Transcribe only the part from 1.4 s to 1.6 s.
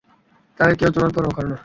না।